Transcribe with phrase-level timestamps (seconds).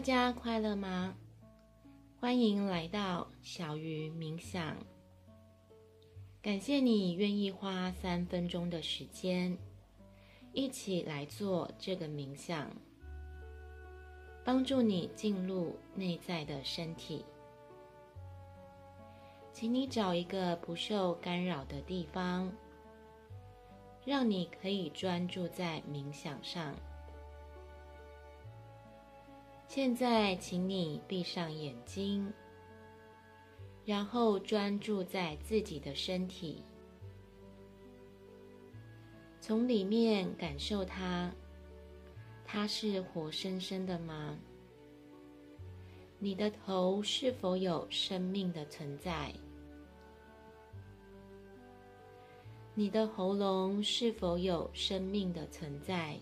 [0.00, 1.14] 大家快乐吗？
[2.18, 4.74] 欢迎来到小鱼冥想。
[6.40, 9.58] 感谢你愿意花三分钟的时间，
[10.54, 12.70] 一起来做这个冥想，
[14.42, 17.22] 帮助你进入内在的身体。
[19.52, 22.50] 请你找一个不受干扰的地方，
[24.06, 26.74] 让你可以专注在冥想上。
[29.72, 32.32] 现在，请你闭上眼睛，
[33.84, 36.64] 然后专注在自己的身体，
[39.40, 41.32] 从里面感受它。
[42.44, 44.36] 它是活生生的吗？
[46.18, 49.32] 你的头是否有生命的存在？
[52.74, 56.18] 你的喉咙是否有生命的存在？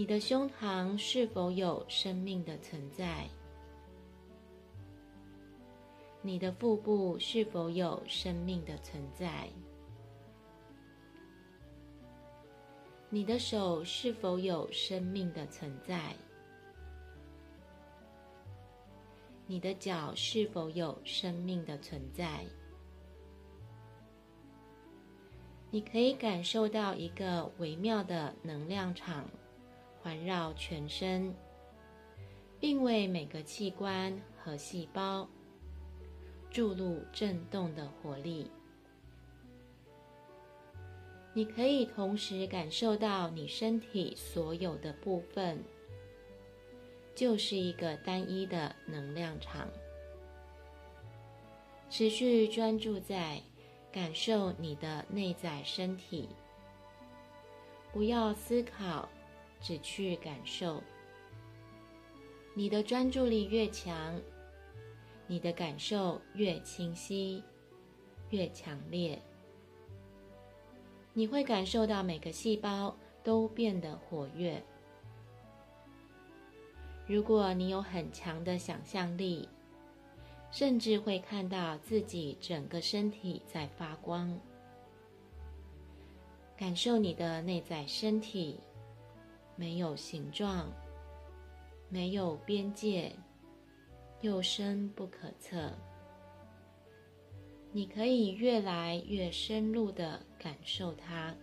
[0.00, 3.28] 你的胸膛是否有生命的存在？
[6.22, 9.46] 你的腹部是否有生命的存在？
[13.10, 16.16] 你的手是否有生命的存在？
[19.46, 22.46] 你的脚是否有生命的存在？
[25.70, 29.28] 你可以感受到一个微妙的能量场。
[30.02, 31.34] 环绕全身，
[32.58, 35.28] 并为每个器官和细胞
[36.50, 38.50] 注入震动的活力。
[41.32, 45.62] 你可以同时感受到你身体所有的部分，
[47.14, 49.68] 就是一个单一的能量场。
[51.88, 53.40] 持续专注在
[53.92, 56.28] 感受你的内在身体，
[57.92, 59.08] 不要思考。
[59.60, 60.82] 只去感受，
[62.54, 64.18] 你的专注力越强，
[65.26, 67.42] 你的感受越清晰、
[68.30, 69.20] 越强烈。
[71.12, 74.62] 你会感受到每个细胞都变得活跃。
[77.06, 79.48] 如果你有很强的想象力，
[80.50, 84.38] 甚至会看到自己整个身体在发光。
[86.56, 88.58] 感受你的内在身体。
[89.60, 90.72] 没有形状，
[91.90, 93.14] 没有边界，
[94.22, 95.70] 又深不可测。
[97.70, 101.36] 你可以越来越深入的感受它。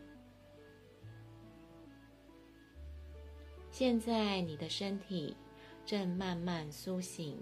[3.70, 5.38] 现在你的身体
[5.86, 7.40] 正慢慢苏醒，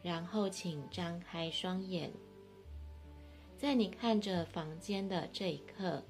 [0.00, 2.12] 然后请张开双眼。
[3.58, 6.04] 在你看着房间的这一刻。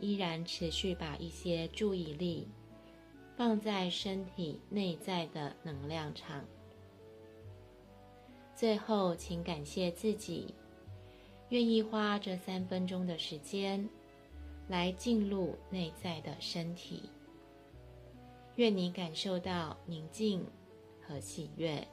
[0.00, 2.48] 依然持续把一些注意力
[3.36, 6.44] 放在身体内在的能量场。
[8.54, 10.54] 最后，请感谢自己，
[11.48, 13.88] 愿意花这三分钟的时间
[14.68, 17.08] 来进入内在的身体。
[18.56, 20.44] 愿你感受到宁静
[21.00, 21.86] 和喜悦。